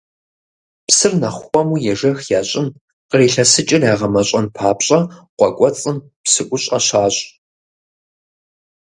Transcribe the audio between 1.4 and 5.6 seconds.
хуэму ежэх ящӀын, кърилъэсыкӀыр ягъэмэщӀэн папщӀэ къуэ